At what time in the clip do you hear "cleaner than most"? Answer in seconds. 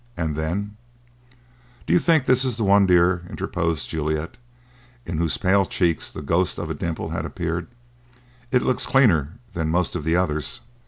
8.87-9.95